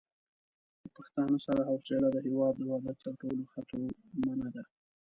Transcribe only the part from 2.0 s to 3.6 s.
د هېواد د وحدت تر ټولو